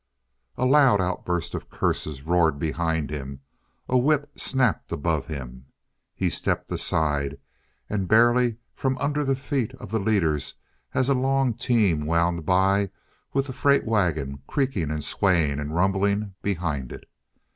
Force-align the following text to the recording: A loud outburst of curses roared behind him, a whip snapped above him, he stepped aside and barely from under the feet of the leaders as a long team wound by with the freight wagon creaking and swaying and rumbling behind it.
A 0.57 0.65
loud 0.65 0.99
outburst 0.99 1.53
of 1.53 1.69
curses 1.69 2.23
roared 2.23 2.57
behind 2.57 3.11
him, 3.11 3.41
a 3.87 3.99
whip 3.99 4.31
snapped 4.33 4.91
above 4.91 5.27
him, 5.27 5.67
he 6.15 6.27
stepped 6.27 6.71
aside 6.71 7.37
and 7.87 8.07
barely 8.07 8.57
from 8.73 8.97
under 8.97 9.23
the 9.23 9.35
feet 9.35 9.75
of 9.75 9.91
the 9.91 9.99
leaders 9.99 10.55
as 10.95 11.07
a 11.07 11.13
long 11.13 11.53
team 11.53 12.07
wound 12.07 12.47
by 12.47 12.89
with 13.33 13.45
the 13.45 13.53
freight 13.53 13.85
wagon 13.85 14.41
creaking 14.47 14.89
and 14.89 15.03
swaying 15.03 15.59
and 15.59 15.75
rumbling 15.75 16.33
behind 16.41 16.91
it. 16.91 17.07